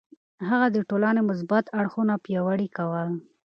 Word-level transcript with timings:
هغه 0.49 0.67
د 0.71 0.77
ټولنې 0.89 1.21
مثبت 1.29 1.65
اړخونه 1.79 2.13
پياوړي 2.23 2.67
کول. 2.77 3.09